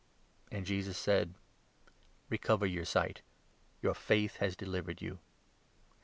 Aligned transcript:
And 0.51 0.65
Jesus 0.65 0.97
said:" 0.97 1.35
Recover 2.31 2.65
your 2.65 2.85
sight, 2.85 3.21
your 3.83 3.93
faith 3.93 4.37
has 4.37 4.55
delivered 4.55 4.97
42 4.97 5.05
you." 5.05 5.19